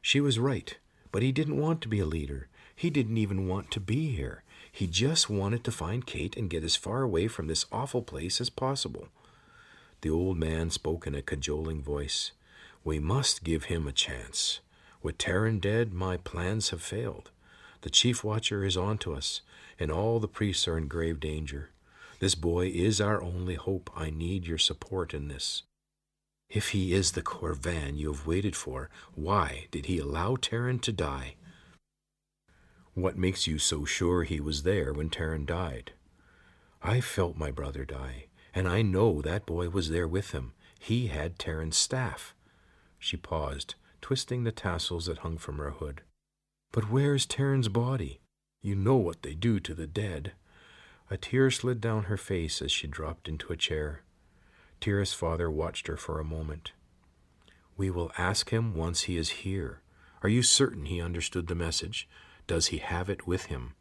She 0.02 0.20
was 0.20 0.38
right, 0.38 0.78
but 1.12 1.24
he 1.24 1.32
didn't 1.32 1.58
want 1.58 1.82
to 1.82 1.88
be 1.88 2.00
a 2.00 2.06
leader. 2.06 2.50
He 2.76 2.90
didn't 2.90 3.18
even 3.18 3.48
want 3.48 3.72
to 3.72 3.80
be 3.80 4.16
here. 4.16 4.44
He 4.72 4.88
just 4.88 5.30
wanted 5.30 5.64
to 5.64 5.72
find 5.72 6.06
Kate 6.06 6.36
and 6.36 6.50
get 6.50 6.64
as 6.64 6.76
far 6.76 7.04
away 7.04 7.28
from 7.28 7.48
this 7.48 7.66
awful 7.72 8.02
place 8.02 8.42
as 8.42 8.50
possible. 8.50 9.08
The 10.02 10.10
old 10.10 10.38
man 10.38 10.70
spoke 10.70 11.08
in 11.08 11.16
a 11.16 11.22
cajoling 11.22 11.82
voice. 11.82 12.32
We 12.84 13.00
must 13.00 13.44
give 13.44 13.66
him 13.66 13.88
a 13.88 13.92
chance. 13.92 14.60
With 15.02 15.18
Taryn 15.18 15.62
dead, 15.62 15.94
my 15.94 16.18
plans 16.18 16.70
have 16.70 16.82
failed. 16.82 17.32
The 17.82 17.90
chief 17.90 18.24
watcher 18.24 18.64
is 18.66 18.76
on 18.76 18.98
to 19.00 19.14
us, 19.14 19.42
and 19.80 19.92
all 19.92 20.20
the 20.20 20.28
priests 20.28 20.68
are 20.68 20.78
in 20.78 20.88
grave 20.88 21.20
danger. 21.20 21.70
This 22.24 22.36
boy 22.36 22.68
is 22.68 23.02
our 23.02 23.22
only 23.22 23.56
hope. 23.56 23.90
I 23.98 24.10
need 24.10 24.48
your 24.48 24.58
support 24.58 25.14
in 25.14 25.28
this. 25.28 25.64
If 26.50 26.70
he 26.70 26.94
is 26.94 27.12
the 27.12 27.22
Corvan 27.22 27.98
you 27.98 28.14
have 28.14 28.26
waited 28.26 28.56
for, 28.56 28.90
why 29.14 29.68
did 29.72 29.88
he 29.88 30.00
allow 30.00 30.38
Taryn 30.38 30.80
to 30.84 30.94
die? 30.94 31.36
What 32.94 33.18
makes 33.18 33.46
you 33.46 33.58
so 33.60 33.84
sure 33.84 34.24
he 34.24 34.40
was 34.40 34.64
there 34.64 34.94
when 34.94 35.10
Taryn 35.10 35.46
died? 35.46 35.92
I 36.82 37.02
felt 37.02 37.36
my 37.36 37.52
brother 37.52 37.84
die, 37.84 38.28
and 38.56 38.70
I 38.70 38.84
know 38.84 39.22
that 39.22 39.46
boy 39.46 39.68
was 39.68 39.90
there 39.90 40.08
with 40.08 40.32
him. 40.32 40.54
He 40.80 41.08
had 41.08 41.38
Taryn's 41.38 41.76
staff. 41.76 42.34
She 42.98 43.18
paused, 43.18 43.76
twisting 44.00 44.46
the 44.46 44.54
tassels 44.54 45.08
that 45.08 45.18
hung 45.18 45.38
from 45.38 45.58
her 45.58 45.72
hood. 45.72 46.04
But 46.72 46.90
where's 46.90 47.28
Taryn's 47.28 47.68
body? 47.68 48.22
You 48.62 48.76
know 48.76 48.96
what 48.96 49.24
they 49.24 49.34
do 49.34 49.60
to 49.60 49.74
the 49.74 49.88
dead. 49.88 50.32
A 51.10 51.18
tear 51.18 51.52
slid 51.52 51.82
down 51.82 52.04
her 52.04 52.18
face 52.18 52.62
as 52.62 52.72
she 52.72 52.88
dropped 52.88 53.28
into 53.28 53.52
a 53.52 53.58
chair. 53.58 54.04
Tyreth's 54.80 55.14
father 55.14 55.50
watched 55.52 55.88
her 55.88 55.98
for 55.98 56.20
a 56.20 56.26
moment. 56.26 56.72
We 57.76 57.90
will 57.90 58.12
ask 58.18 58.52
him 58.52 58.74
once 58.74 59.04
he 59.04 59.18
is 59.18 59.30
here. 59.30 59.82
Are 60.22 60.30
you 60.30 60.42
certain 60.42 60.86
he 60.86 61.02
understood 61.02 61.48
the 61.48 61.56
message? 61.56 62.08
Does 62.48 62.68
he 62.68 62.78
have 62.78 63.10
it 63.10 63.28
with 63.28 63.46
him? 63.46 63.74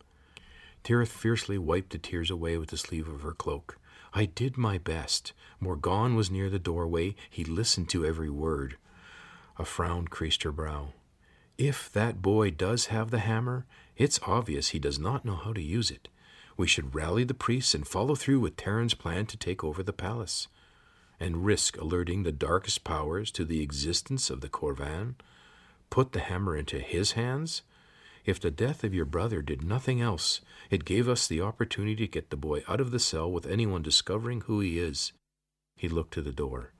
Tyreth 0.84 1.08
fiercely 1.08 1.58
wiped 1.58 1.90
the 1.90 1.98
tears 1.98 2.30
away 2.30 2.58
with 2.58 2.70
the 2.70 2.76
sleeve 2.76 3.08
of 3.08 3.22
her 3.22 3.32
cloak. 3.32 3.78
I 4.12 4.26
did 4.26 4.56
my 4.58 4.78
best. 4.78 5.32
Morgan 5.60 6.16
was 6.16 6.30
near 6.30 6.50
the 6.50 6.58
doorway. 6.58 7.14
He 7.30 7.44
listened 7.44 7.88
to 7.90 8.04
every 8.04 8.30
word. 8.30 8.76
A 9.58 9.64
frown 9.64 10.08
creased 10.08 10.42
her 10.42 10.52
brow. 10.52 10.92
If 11.56 11.92
that 11.92 12.20
boy 12.20 12.50
does 12.50 12.86
have 12.86 13.10
the 13.10 13.20
hammer, 13.20 13.66
it's 13.96 14.20
obvious 14.26 14.70
he 14.70 14.78
does 14.78 14.98
not 14.98 15.24
know 15.24 15.36
how 15.36 15.52
to 15.52 15.62
use 15.62 15.90
it. 15.90 16.08
We 16.62 16.68
should 16.68 16.94
rally 16.94 17.24
the 17.24 17.34
priests 17.34 17.74
and 17.74 17.84
follow 17.84 18.14
through 18.14 18.38
with 18.38 18.54
Taryn's 18.54 18.94
plan 18.94 19.26
to 19.26 19.36
take 19.36 19.64
over 19.64 19.82
the 19.82 19.92
palace, 19.92 20.46
and 21.18 21.44
risk 21.44 21.76
alerting 21.76 22.22
the 22.22 22.30
darkest 22.30 22.84
powers 22.84 23.32
to 23.32 23.44
the 23.44 23.60
existence 23.60 24.30
of 24.30 24.42
the 24.42 24.48
Corvan. 24.48 25.16
put 25.90 26.12
the 26.12 26.20
hammer 26.20 26.56
into 26.56 26.78
his 26.78 27.12
hands? 27.18 27.62
If 28.24 28.38
the 28.38 28.52
death 28.52 28.84
of 28.84 28.94
your 28.94 29.06
brother 29.06 29.42
did 29.42 29.64
nothing 29.64 30.00
else, 30.00 30.40
it 30.70 30.84
gave 30.84 31.08
us 31.08 31.26
the 31.26 31.40
opportunity 31.40 32.06
to 32.06 32.12
get 32.12 32.30
the 32.30 32.36
boy 32.36 32.62
out 32.68 32.80
of 32.80 32.92
the 32.92 33.00
cell 33.00 33.28
with 33.28 33.44
anyone 33.44 33.82
discovering 33.82 34.42
who 34.42 34.60
he 34.60 34.78
is. 34.78 35.12
He 35.74 35.88
looked 35.88 36.14
to 36.14 36.22
the 36.22 36.30
door. 36.30 36.70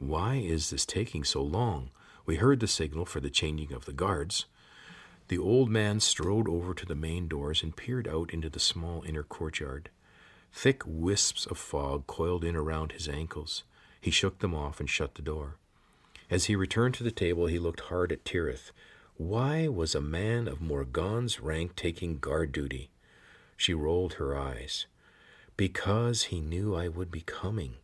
Why 0.00 0.38
is 0.38 0.70
this 0.70 0.84
taking 0.84 1.22
so 1.22 1.40
long? 1.40 1.90
We 2.26 2.34
heard 2.34 2.58
the 2.58 2.66
signal 2.66 3.04
for 3.04 3.20
the 3.20 3.30
changing 3.30 3.72
of 3.72 3.84
the 3.84 3.92
guards. 3.92 4.46
The 5.30 5.38
old 5.38 5.70
man 5.70 6.00
strode 6.00 6.48
over 6.48 6.74
to 6.74 6.84
the 6.84 6.96
main 6.96 7.28
doors 7.28 7.62
and 7.62 7.76
peered 7.76 8.08
out 8.08 8.34
into 8.34 8.50
the 8.50 8.58
small 8.58 9.04
inner 9.06 9.22
courtyard. 9.22 9.88
Thick 10.52 10.82
wisps 10.84 11.46
of 11.46 11.56
fog 11.56 12.08
coiled 12.08 12.42
in 12.42 12.56
around 12.56 12.90
his 12.90 13.08
ankles. 13.08 13.62
He 14.00 14.10
shook 14.10 14.40
them 14.40 14.56
off 14.56 14.80
and 14.80 14.90
shut 14.90 15.14
the 15.14 15.22
door. 15.22 15.54
As 16.28 16.46
he 16.46 16.56
returned 16.56 16.94
to 16.94 17.04
the 17.04 17.12
table, 17.12 17.46
he 17.46 17.60
looked 17.60 17.78
hard 17.82 18.10
at 18.10 18.24
Tyreth. 18.24 18.72
Why 19.18 19.68
was 19.68 19.94
a 19.94 20.00
man 20.00 20.48
of 20.48 20.60
Morgan's 20.60 21.38
rank 21.38 21.76
taking 21.76 22.18
guard 22.18 22.50
duty? 22.50 22.90
She 23.56 23.72
rolled 23.72 24.14
her 24.14 24.36
eyes. 24.36 24.86
Because 25.56 26.24
he 26.24 26.40
knew 26.40 26.74
I 26.74 26.88
would 26.88 27.12
be 27.12 27.20
coming. 27.20 27.76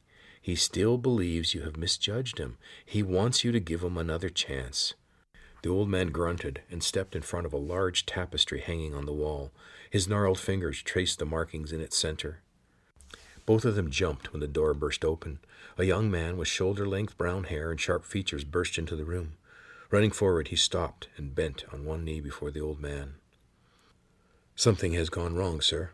He 0.42 0.56
still 0.56 0.98
believes 0.98 1.54
you 1.54 1.62
have 1.62 1.76
misjudged 1.76 2.38
him. 2.38 2.58
He 2.84 3.04
wants 3.04 3.44
you 3.44 3.52
to 3.52 3.60
give 3.60 3.84
him 3.84 3.96
another 3.96 4.30
chance. 4.30 4.94
The 5.66 5.72
old 5.72 5.88
man 5.88 6.12
grunted 6.12 6.62
and 6.70 6.80
stepped 6.80 7.16
in 7.16 7.22
front 7.22 7.44
of 7.44 7.52
a 7.52 7.56
large 7.56 8.06
tapestry 8.06 8.60
hanging 8.60 8.94
on 8.94 9.04
the 9.04 9.12
wall. 9.12 9.50
His 9.90 10.06
gnarled 10.06 10.38
fingers 10.38 10.80
traced 10.80 11.18
the 11.18 11.26
markings 11.26 11.72
in 11.72 11.80
its 11.80 11.98
center. 11.98 12.38
Both 13.46 13.64
of 13.64 13.74
them 13.74 13.90
jumped 13.90 14.32
when 14.32 14.38
the 14.38 14.46
door 14.46 14.74
burst 14.74 15.04
open. 15.04 15.40
A 15.76 15.82
young 15.82 16.08
man 16.08 16.36
with 16.36 16.46
shoulder 16.46 16.86
length 16.86 17.18
brown 17.18 17.42
hair 17.42 17.72
and 17.72 17.80
sharp 17.80 18.04
features 18.04 18.44
burst 18.44 18.78
into 18.78 18.94
the 18.94 19.04
room. 19.04 19.38
Running 19.90 20.12
forward, 20.12 20.48
he 20.48 20.56
stopped 20.56 21.08
and 21.16 21.34
bent 21.34 21.64
on 21.72 21.84
one 21.84 22.04
knee 22.04 22.20
before 22.20 22.52
the 22.52 22.60
old 22.60 22.80
man. 22.80 23.14
Something 24.54 24.92
has 24.92 25.10
gone 25.10 25.34
wrong, 25.34 25.60
sir. 25.60 25.90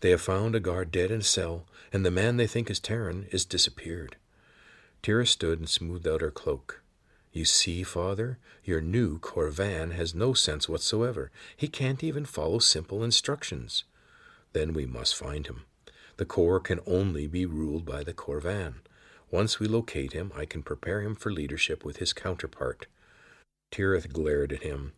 They 0.00 0.10
have 0.10 0.20
found 0.20 0.56
a 0.56 0.58
guard 0.58 0.90
dead 0.90 1.12
in 1.12 1.20
a 1.20 1.22
cell, 1.22 1.68
and 1.92 2.04
the 2.04 2.10
man 2.10 2.38
they 2.38 2.48
think 2.48 2.68
is 2.68 2.80
Taryn 2.80 3.32
is 3.32 3.44
disappeared. 3.44 4.16
Tira 5.00 5.28
stood 5.28 5.60
and 5.60 5.68
smoothed 5.68 6.08
out 6.08 6.22
her 6.22 6.32
cloak. 6.32 6.81
You 7.32 7.46
see, 7.46 7.82
father, 7.82 8.38
your 8.62 8.82
new 8.82 9.18
Corvan 9.18 9.92
has 9.92 10.14
no 10.14 10.34
sense 10.34 10.68
whatsoever. 10.68 11.30
He 11.56 11.66
can't 11.66 12.04
even 12.04 12.26
follow 12.26 12.58
simple 12.58 13.02
instructions. 13.02 13.84
Then 14.52 14.74
we 14.74 14.84
must 14.84 15.16
find 15.16 15.46
him. 15.46 15.64
The 16.18 16.26
Cor 16.26 16.60
can 16.60 16.80
only 16.86 17.26
be 17.26 17.46
ruled 17.46 17.86
by 17.86 18.04
the 18.04 18.12
Corvan. 18.12 18.74
Once 19.30 19.58
we 19.58 19.66
locate 19.66 20.12
him, 20.12 20.30
I 20.36 20.44
can 20.44 20.62
prepare 20.62 21.00
him 21.00 21.14
for 21.14 21.32
leadership 21.32 21.86
with 21.86 21.96
his 21.96 22.12
counterpart. 22.12 22.86
Tyreth 23.72 24.12
glared 24.12 24.52
at 24.52 24.62
him. 24.62 24.92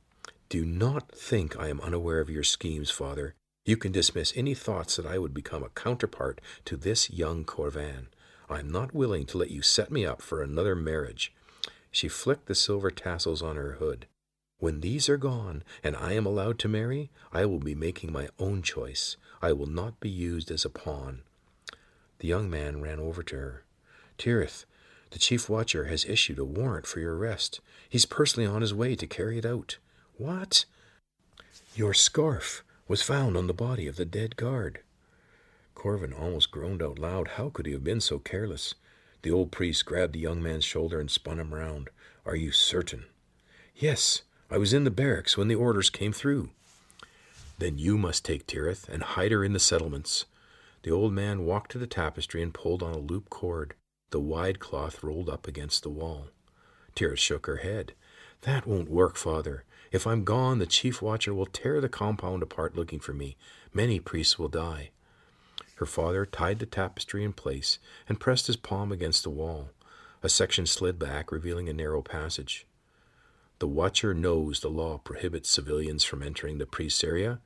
Do 0.48 0.64
not 0.64 1.12
think 1.12 1.56
I 1.56 1.68
am 1.68 1.80
unaware 1.80 2.18
of 2.18 2.30
your 2.30 2.42
schemes, 2.42 2.90
father. 2.90 3.34
You 3.64 3.76
can 3.76 3.92
dismiss 3.92 4.32
any 4.36 4.54
thoughts 4.54 4.96
that 4.96 5.06
I 5.06 5.18
would 5.18 5.32
become 5.32 5.62
a 5.62 5.68
counterpart 5.68 6.40
to 6.64 6.76
this 6.76 7.10
young 7.10 7.44
Corvan. 7.44 8.08
I 8.50 8.58
am 8.58 8.70
not 8.70 8.92
willing 8.92 9.24
to 9.26 9.38
let 9.38 9.52
you 9.52 9.62
set 9.62 9.92
me 9.92 10.04
up 10.04 10.20
for 10.20 10.42
another 10.42 10.74
marriage. 10.74 11.32
She 11.94 12.08
flicked 12.08 12.46
the 12.46 12.56
silver 12.56 12.90
tassels 12.90 13.40
on 13.40 13.54
her 13.54 13.74
hood. 13.74 14.06
When 14.58 14.80
these 14.80 15.08
are 15.08 15.16
gone, 15.16 15.62
and 15.80 15.94
I 15.94 16.14
am 16.14 16.26
allowed 16.26 16.58
to 16.58 16.68
marry, 16.68 17.12
I 17.32 17.44
will 17.44 17.60
be 17.60 17.76
making 17.76 18.10
my 18.10 18.30
own 18.36 18.62
choice. 18.62 19.16
I 19.40 19.52
will 19.52 19.68
not 19.68 20.00
be 20.00 20.10
used 20.10 20.50
as 20.50 20.64
a 20.64 20.70
pawn. 20.70 21.22
The 22.18 22.26
young 22.26 22.50
man 22.50 22.82
ran 22.82 22.98
over 22.98 23.22
to 23.22 23.36
her. 23.36 23.62
Tyreth, 24.18 24.64
the 25.10 25.20
chief 25.20 25.48
watcher 25.48 25.84
has 25.84 26.04
issued 26.04 26.40
a 26.40 26.44
warrant 26.44 26.88
for 26.88 26.98
your 26.98 27.16
arrest. 27.16 27.60
He's 27.88 28.06
personally 28.06 28.48
on 28.48 28.62
his 28.62 28.74
way 28.74 28.96
to 28.96 29.06
carry 29.06 29.38
it 29.38 29.46
out. 29.46 29.78
What? 30.16 30.64
Your 31.76 31.94
scarf 31.94 32.64
was 32.88 33.02
found 33.02 33.36
on 33.36 33.46
the 33.46 33.54
body 33.54 33.86
of 33.86 33.94
the 33.94 34.04
dead 34.04 34.34
guard. 34.34 34.80
Corvin 35.76 36.12
almost 36.12 36.50
groaned 36.50 36.82
out 36.82 36.98
loud. 36.98 37.28
How 37.36 37.50
could 37.50 37.66
he 37.66 37.72
have 37.72 37.84
been 37.84 38.00
so 38.00 38.18
careless? 38.18 38.74
The 39.24 39.30
old 39.30 39.50
priest 39.50 39.86
grabbed 39.86 40.12
the 40.12 40.18
young 40.18 40.42
man's 40.42 40.66
shoulder 40.66 41.00
and 41.00 41.10
spun 41.10 41.40
him 41.40 41.54
round. 41.54 41.88
Are 42.26 42.36
you 42.36 42.52
certain? 42.52 43.06
Yes, 43.74 44.20
I 44.50 44.58
was 44.58 44.74
in 44.74 44.84
the 44.84 44.90
barracks 44.90 45.34
when 45.34 45.48
the 45.48 45.54
orders 45.54 45.88
came 45.88 46.12
through. 46.12 46.50
Then 47.58 47.78
you 47.78 47.96
must 47.96 48.22
take 48.22 48.46
Tyreth 48.46 48.86
and 48.86 49.02
hide 49.02 49.32
her 49.32 49.42
in 49.42 49.54
the 49.54 49.58
settlements. 49.58 50.26
The 50.82 50.90
old 50.90 51.14
man 51.14 51.46
walked 51.46 51.70
to 51.70 51.78
the 51.78 51.86
tapestry 51.86 52.42
and 52.42 52.52
pulled 52.52 52.82
on 52.82 52.92
a 52.92 52.98
loop 52.98 53.30
cord. 53.30 53.72
The 54.10 54.20
wide 54.20 54.60
cloth 54.60 55.02
rolled 55.02 55.30
up 55.30 55.48
against 55.48 55.84
the 55.84 55.88
wall. 55.88 56.26
Tyreth 56.94 57.16
shook 57.16 57.46
her 57.46 57.56
head. 57.56 57.94
That 58.42 58.66
won't 58.66 58.90
work, 58.90 59.16
father. 59.16 59.64
If 59.90 60.06
I'm 60.06 60.24
gone, 60.24 60.58
the 60.58 60.66
chief 60.66 61.00
watcher 61.00 61.32
will 61.32 61.46
tear 61.46 61.80
the 61.80 61.88
compound 61.88 62.42
apart 62.42 62.76
looking 62.76 63.00
for 63.00 63.14
me. 63.14 63.38
Many 63.72 64.00
priests 64.00 64.38
will 64.38 64.48
die. 64.48 64.90
Her 65.76 65.86
father 65.86 66.24
tied 66.24 66.58
the 66.60 66.66
tapestry 66.66 67.24
in 67.24 67.32
place 67.32 67.78
and 68.08 68.20
pressed 68.20 68.46
his 68.46 68.56
palm 68.56 68.92
against 68.92 69.22
the 69.22 69.30
wall. 69.30 69.70
A 70.22 70.28
section 70.28 70.66
slid 70.66 70.98
back, 70.98 71.32
revealing 71.32 71.68
a 71.68 71.72
narrow 71.72 72.00
passage. 72.00 72.66
The 73.58 73.68
watcher 73.68 74.14
knows 74.14 74.60
the 74.60 74.68
law 74.68 74.98
prohibits 74.98 75.48
civilians 75.48 76.04
from 76.04 76.22
entering 76.22 76.58
the 76.58 76.66
priest's 76.66 77.04
area. 77.04 77.40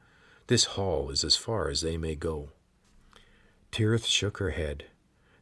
This 0.47 0.65
hall 0.65 1.11
is 1.11 1.25
as 1.25 1.37
far 1.37 1.69
as 1.69 1.81
they 1.81 1.97
may 1.97 2.15
go. 2.15 2.51
Tyreth 3.73 4.07
shook 4.07 4.39
her 4.39 4.51
head. 4.51 4.85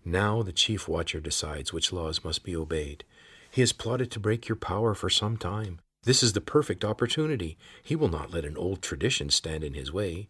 Now 0.04 0.42
the 0.42 0.52
chief 0.52 0.88
watcher 0.88 1.20
decides 1.20 1.72
which 1.72 1.92
laws 1.92 2.24
must 2.24 2.44
be 2.44 2.56
obeyed. 2.56 3.04
He 3.50 3.62
has 3.62 3.72
plotted 3.72 4.10
to 4.12 4.20
break 4.20 4.48
your 4.48 4.56
power 4.56 4.94
for 4.94 5.10
some 5.10 5.36
time. 5.36 5.80
This 6.02 6.22
is 6.22 6.32
the 6.32 6.40
perfect 6.40 6.84
opportunity. 6.84 7.58
He 7.82 7.96
will 7.96 8.08
not 8.08 8.30
let 8.30 8.44
an 8.44 8.56
old 8.56 8.82
tradition 8.82 9.30
stand 9.30 9.64
in 9.64 9.74
his 9.74 9.92
way. 9.92 10.28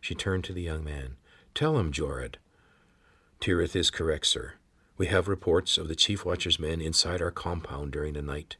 She 0.00 0.14
turned 0.14 0.44
to 0.44 0.52
the 0.52 0.62
young 0.62 0.84
man. 0.84 1.16
Tell 1.54 1.78
him, 1.78 1.92
Jorid. 1.92 2.36
Tyreth 3.40 3.76
is 3.76 3.90
correct, 3.90 4.26
sir. 4.26 4.54
We 4.96 5.06
have 5.06 5.28
reports 5.28 5.78
of 5.78 5.88
the 5.88 5.94
Chief 5.94 6.24
Watcher's 6.24 6.58
men 6.58 6.80
inside 6.80 7.22
our 7.22 7.30
compound 7.30 7.92
during 7.92 8.14
the 8.14 8.22
night. 8.22 8.56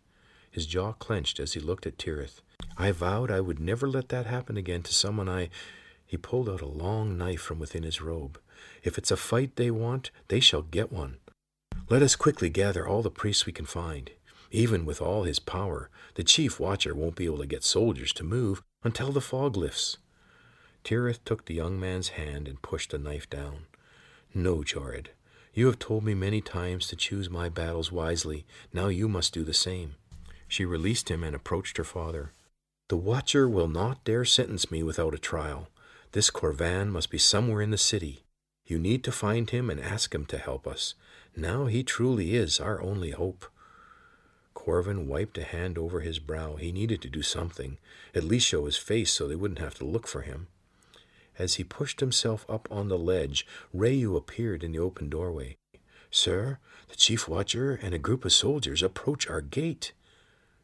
His 0.50 0.66
jaw 0.66 0.92
clenched 0.92 1.40
as 1.40 1.54
he 1.54 1.60
looked 1.60 1.86
at 1.86 1.98
Tyreth. 1.98 2.40
I 2.76 2.92
vowed 2.92 3.30
I 3.30 3.40
would 3.40 3.60
never 3.60 3.88
let 3.88 4.08
that 4.10 4.26
happen 4.26 4.56
again 4.56 4.82
to 4.82 4.94
someone 4.94 5.28
I. 5.28 5.50
He 6.06 6.16
pulled 6.16 6.48
out 6.48 6.62
a 6.62 6.66
long 6.66 7.18
knife 7.18 7.40
from 7.40 7.58
within 7.58 7.82
his 7.82 8.00
robe. 8.00 8.40
If 8.82 8.98
it's 8.98 9.10
a 9.10 9.16
fight 9.16 9.56
they 9.56 9.70
want, 9.70 10.10
they 10.28 10.40
shall 10.40 10.62
get 10.62 10.92
one. 10.92 11.18
Let 11.90 12.02
us 12.02 12.16
quickly 12.16 12.50
gather 12.50 12.86
all 12.86 13.02
the 13.02 13.10
priests 13.10 13.46
we 13.46 13.52
can 13.52 13.66
find. 13.66 14.10
Even 14.50 14.86
with 14.86 15.02
all 15.02 15.24
his 15.24 15.38
power, 15.38 15.90
the 16.14 16.24
chief 16.24 16.58
watcher 16.58 16.94
won't 16.94 17.16
be 17.16 17.26
able 17.26 17.38
to 17.38 17.46
get 17.46 17.64
soldiers 17.64 18.12
to 18.14 18.24
move 18.24 18.62
until 18.82 19.12
the 19.12 19.20
fog 19.20 19.56
lifts. 19.56 19.98
Tyreth 20.84 21.24
took 21.24 21.44
the 21.44 21.54
young 21.54 21.78
man's 21.78 22.10
hand 22.10 22.48
and 22.48 22.62
pushed 22.62 22.90
the 22.90 22.98
knife 22.98 23.28
down. 23.28 23.66
No, 24.34 24.58
Jorid. 24.58 25.08
You 25.54 25.66
have 25.66 25.78
told 25.78 26.04
me 26.04 26.14
many 26.14 26.40
times 26.40 26.86
to 26.88 26.96
choose 26.96 27.28
my 27.28 27.48
battles 27.48 27.90
wisely. 27.90 28.46
Now 28.72 28.88
you 28.88 29.08
must 29.08 29.34
do 29.34 29.44
the 29.44 29.54
same. 29.54 29.96
She 30.46 30.64
released 30.64 31.10
him 31.10 31.24
and 31.24 31.34
approached 31.34 31.76
her 31.76 31.84
father. 31.84 32.32
The 32.88 32.96
Watcher 32.96 33.48
will 33.48 33.68
not 33.68 34.04
dare 34.04 34.24
sentence 34.24 34.70
me 34.70 34.82
without 34.82 35.14
a 35.14 35.18
trial. 35.18 35.68
This 36.12 36.30
Corvan 36.30 36.88
must 36.88 37.10
be 37.10 37.18
somewhere 37.18 37.60
in 37.60 37.70
the 37.70 37.76
city. 37.76 38.24
You 38.66 38.78
need 38.78 39.04
to 39.04 39.12
find 39.12 39.50
him 39.50 39.68
and 39.68 39.80
ask 39.80 40.14
him 40.14 40.24
to 40.26 40.38
help 40.38 40.66
us. 40.66 40.94
Now 41.36 41.66
he 41.66 41.82
truly 41.82 42.34
is 42.34 42.60
our 42.60 42.80
only 42.80 43.10
hope. 43.10 43.44
Corvin 44.54 45.06
wiped 45.06 45.38
a 45.38 45.44
hand 45.44 45.76
over 45.76 46.00
his 46.00 46.18
brow. 46.18 46.56
He 46.56 46.72
needed 46.72 47.02
to 47.02 47.10
do 47.10 47.22
something, 47.22 47.78
at 48.14 48.24
least 48.24 48.46
show 48.46 48.64
his 48.64 48.76
face 48.76 49.10
so 49.10 49.26
they 49.26 49.36
wouldn't 49.36 49.60
have 49.60 49.74
to 49.76 49.84
look 49.84 50.06
for 50.06 50.22
him. 50.22 50.48
As 51.38 51.54
he 51.54 51.64
pushed 51.64 52.00
himself 52.00 52.44
up 52.48 52.66
on 52.70 52.88
the 52.88 52.98
ledge, 52.98 53.46
Rayu 53.74 54.16
appeared 54.16 54.64
in 54.64 54.72
the 54.72 54.80
open 54.80 55.08
doorway. 55.08 55.56
Sir, 56.10 56.58
the 56.88 56.96
chief 56.96 57.28
watcher 57.28 57.78
and 57.80 57.94
a 57.94 57.98
group 57.98 58.24
of 58.24 58.32
soldiers 58.32 58.82
approach 58.82 59.28
our 59.28 59.40
gate. 59.40 59.92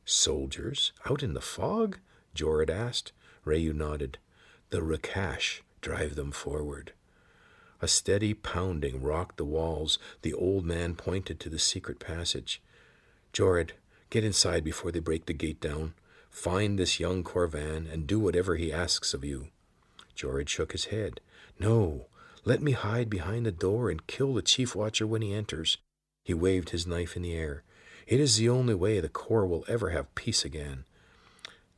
Soldiers? 0.04 0.92
Out 1.08 1.22
in 1.22 1.34
the 1.34 1.40
fog? 1.40 1.98
Jorid 2.34 2.70
asked. 2.70 3.12
Rayu 3.46 3.72
nodded. 3.72 4.18
The 4.70 4.80
Rakash 4.80 5.60
drive 5.80 6.16
them 6.16 6.32
forward. 6.32 6.92
A 7.80 7.86
steady 7.86 8.34
pounding 8.34 9.02
rocked 9.02 9.36
the 9.36 9.44
walls. 9.44 9.98
The 10.22 10.32
old 10.32 10.64
man 10.64 10.94
pointed 10.94 11.38
to 11.40 11.50
the 11.50 11.58
secret 11.58 12.00
passage. 12.00 12.60
Jorid, 13.32 13.72
get 14.10 14.24
inside 14.24 14.64
before 14.64 14.90
they 14.90 15.00
break 15.00 15.26
the 15.26 15.34
gate 15.34 15.60
down. 15.60 15.94
Find 16.30 16.78
this 16.78 16.98
young 16.98 17.22
Corvan 17.22 17.92
and 17.92 18.06
do 18.06 18.18
whatever 18.18 18.56
he 18.56 18.72
asks 18.72 19.14
of 19.14 19.24
you. 19.24 19.48
Jorid 20.14 20.48
shook 20.48 20.72
his 20.72 20.86
head. 20.86 21.20
No, 21.58 22.06
let 22.44 22.62
me 22.62 22.72
hide 22.72 23.08
behind 23.08 23.46
the 23.46 23.52
door 23.52 23.90
and 23.90 24.06
kill 24.06 24.34
the 24.34 24.42
chief 24.42 24.74
watcher 24.74 25.06
when 25.06 25.22
he 25.22 25.32
enters. 25.32 25.78
He 26.24 26.34
waved 26.34 26.70
his 26.70 26.86
knife 26.86 27.16
in 27.16 27.22
the 27.22 27.34
air. 27.34 27.62
It 28.06 28.20
is 28.20 28.36
the 28.36 28.48
only 28.48 28.74
way 28.74 29.00
the 29.00 29.08
Cor 29.08 29.46
will 29.46 29.64
ever 29.66 29.90
have 29.90 30.14
peace 30.14 30.44
again. 30.44 30.84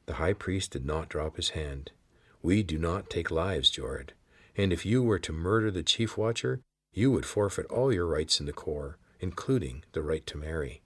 The 0.06 0.14
high 0.14 0.32
priest 0.32 0.72
did 0.72 0.84
not 0.84 1.08
drop 1.08 1.36
his 1.36 1.50
hand. 1.50 1.92
We 2.42 2.62
do 2.62 2.78
not 2.78 3.10
take 3.10 3.30
lives, 3.30 3.70
Jorid, 3.70 4.10
and 4.56 4.72
if 4.72 4.86
you 4.86 5.02
were 5.02 5.18
to 5.18 5.32
murder 5.32 5.70
the 5.70 5.82
chief 5.82 6.16
watcher, 6.16 6.60
you 6.92 7.10
would 7.10 7.26
forfeit 7.26 7.66
all 7.66 7.92
your 7.92 8.06
rights 8.06 8.40
in 8.40 8.46
the 8.46 8.52
Cor, 8.52 8.98
including 9.20 9.84
the 9.92 10.02
right 10.02 10.26
to 10.26 10.38
marry. 10.38 10.80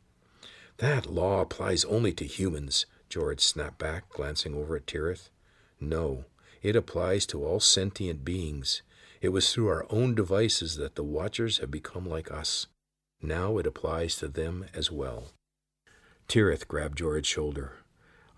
That 0.78 1.06
law 1.06 1.40
applies 1.42 1.84
only 1.84 2.12
to 2.14 2.24
humans. 2.24 2.86
Jorid 3.10 3.40
snapped 3.40 3.78
back, 3.78 4.08
glancing 4.08 4.54
over 4.54 4.76
at 4.76 4.86
Tyreth. 4.86 5.28
No, 5.78 6.24
it 6.62 6.76
applies 6.76 7.26
to 7.26 7.44
all 7.44 7.60
sentient 7.60 8.24
beings. 8.24 8.82
It 9.20 9.30
was 9.30 9.52
through 9.52 9.68
our 9.68 9.86
own 9.90 10.14
devices 10.14 10.76
that 10.76 10.94
the 10.94 11.04
Watchers 11.04 11.58
have 11.58 11.70
become 11.70 12.08
like 12.08 12.30
us. 12.30 12.66
Now 13.22 13.58
it 13.58 13.66
applies 13.66 14.16
to 14.16 14.28
them 14.28 14.66
as 14.74 14.90
well. 14.90 15.28
Tyreth 16.28 16.68
grabbed 16.68 16.98
Jorid's 16.98 17.26
shoulder. 17.26 17.72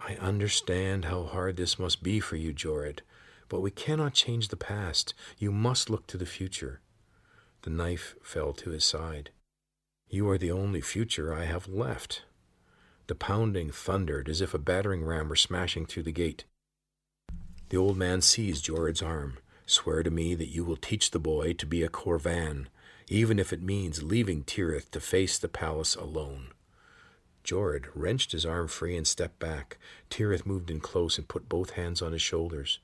I 0.00 0.16
understand 0.16 1.04
how 1.04 1.24
hard 1.24 1.56
this 1.56 1.78
must 1.78 2.02
be 2.02 2.18
for 2.18 2.36
you, 2.36 2.52
Jorid, 2.52 3.00
but 3.48 3.60
we 3.60 3.70
cannot 3.70 4.14
change 4.14 4.48
the 4.48 4.56
past. 4.56 5.14
You 5.38 5.52
must 5.52 5.90
look 5.90 6.06
to 6.08 6.16
the 6.16 6.26
future. 6.26 6.80
The 7.62 7.70
knife 7.70 8.16
fell 8.22 8.52
to 8.54 8.70
his 8.70 8.84
side. 8.84 9.30
You 10.08 10.28
are 10.30 10.38
the 10.38 10.50
only 10.50 10.80
future 10.80 11.32
I 11.32 11.44
have 11.44 11.68
left. 11.68 12.22
The 13.06 13.14
pounding 13.14 13.70
thundered 13.70 14.28
as 14.28 14.40
if 14.40 14.54
a 14.54 14.58
battering 14.58 15.04
ram 15.04 15.28
were 15.28 15.36
smashing 15.36 15.86
through 15.86 16.02
the 16.04 16.12
gate. 16.12 16.44
The 17.72 17.78
old 17.78 17.96
man 17.96 18.20
seized 18.20 18.66
Jorid's 18.66 19.00
arm. 19.00 19.38
Swear 19.64 20.02
to 20.02 20.10
me 20.10 20.34
that 20.34 20.50
you 20.50 20.62
will 20.62 20.76
teach 20.76 21.10
the 21.10 21.18
boy 21.18 21.54
to 21.54 21.64
be 21.64 21.82
a 21.82 21.88
Corvan, 21.88 22.66
even 23.08 23.38
if 23.38 23.50
it 23.50 23.62
means 23.62 24.02
leaving 24.02 24.44
Tyreth 24.44 24.90
to 24.90 25.00
face 25.00 25.38
the 25.38 25.48
palace 25.48 25.94
alone. 25.94 26.48
Jorid 27.42 27.86
wrenched 27.94 28.32
his 28.32 28.44
arm 28.44 28.68
free 28.68 28.94
and 28.94 29.06
stepped 29.06 29.38
back. 29.38 29.78
Tyreth 30.10 30.44
moved 30.44 30.70
in 30.70 30.80
close 30.80 31.16
and 31.16 31.26
put 31.26 31.48
both 31.48 31.70
hands 31.70 32.02
on 32.02 32.12
his 32.12 32.20
shoulders. 32.20 32.80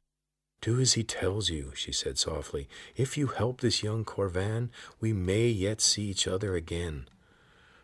Do 0.62 0.80
as 0.80 0.94
he 0.94 1.04
tells 1.04 1.50
you, 1.50 1.72
she 1.74 1.92
said 1.92 2.16
softly. 2.16 2.66
If 2.96 3.18
you 3.18 3.26
help 3.26 3.60
this 3.60 3.82
young 3.82 4.06
Corvan, 4.06 4.70
we 5.00 5.12
may 5.12 5.48
yet 5.48 5.82
see 5.82 6.04
each 6.04 6.26
other 6.26 6.54
again. 6.54 7.10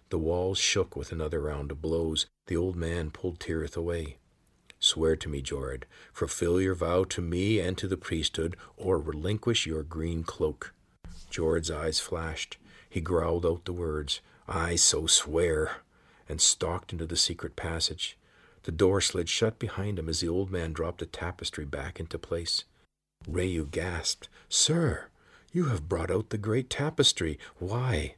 The 0.08 0.16
walls 0.16 0.56
shook 0.56 0.96
with 0.96 1.12
another 1.12 1.40
round 1.40 1.70
of 1.70 1.82
blows. 1.82 2.24
The 2.46 2.56
old 2.56 2.76
man 2.76 3.10
pulled 3.10 3.40
Tyreth 3.40 3.76
away. 3.76 4.16
Swear 4.84 5.16
to 5.16 5.30
me, 5.30 5.40
Jorid. 5.40 5.84
Fulfill 6.12 6.60
your 6.60 6.74
vow 6.74 7.04
to 7.04 7.22
me 7.22 7.58
and 7.58 7.78
to 7.78 7.88
the 7.88 7.96
priesthood, 7.96 8.54
or 8.76 8.98
relinquish 8.98 9.64
your 9.64 9.82
green 9.82 10.24
cloak. 10.24 10.74
Jorid's 11.30 11.70
eyes 11.70 12.00
flashed. 12.00 12.58
He 12.90 13.00
growled 13.00 13.46
out 13.46 13.64
the 13.64 13.72
words, 13.72 14.20
I 14.46 14.76
so 14.76 15.06
swear, 15.06 15.78
and 16.28 16.38
stalked 16.38 16.92
into 16.92 17.06
the 17.06 17.16
secret 17.16 17.56
passage. 17.56 18.18
The 18.64 18.72
door 18.72 19.00
slid 19.00 19.30
shut 19.30 19.58
behind 19.58 19.98
him 19.98 20.06
as 20.06 20.20
the 20.20 20.28
old 20.28 20.50
man 20.50 20.74
dropped 20.74 20.98
the 20.98 21.06
tapestry 21.06 21.64
back 21.64 21.98
into 21.98 22.18
place. 22.18 22.64
Rayu 23.26 23.70
gasped, 23.70 24.28
Sir, 24.50 25.06
you 25.50 25.64
have 25.64 25.88
brought 25.88 26.10
out 26.10 26.28
the 26.28 26.36
great 26.36 26.68
tapestry. 26.68 27.38
Why? 27.58 28.16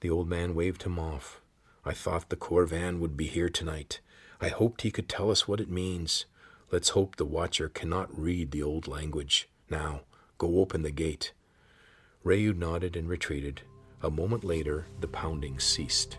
The 0.00 0.10
old 0.10 0.28
man 0.28 0.56
waved 0.56 0.82
him 0.82 0.98
off. 0.98 1.40
I 1.84 1.92
thought 1.92 2.28
the 2.28 2.34
Corvan 2.34 2.98
would 2.98 3.16
be 3.16 3.28
here 3.28 3.48
tonight. 3.48 4.00
I 4.42 4.48
hoped 4.48 4.82
he 4.82 4.90
could 4.90 5.08
tell 5.08 5.30
us 5.30 5.46
what 5.46 5.60
it 5.60 5.70
means. 5.70 6.26
Let's 6.72 6.88
hope 6.88 7.14
the 7.14 7.24
Watcher 7.24 7.68
cannot 7.68 8.18
read 8.18 8.50
the 8.50 8.60
old 8.64 8.88
language. 8.88 9.48
Now, 9.70 10.00
go 10.36 10.58
open 10.58 10.82
the 10.82 10.90
gate. 10.90 11.32
Rayu 12.24 12.52
nodded 12.52 12.96
and 12.96 13.08
retreated. 13.08 13.62
A 14.02 14.10
moment 14.10 14.42
later, 14.42 14.86
the 15.00 15.06
pounding 15.06 15.60
ceased. 15.60 16.18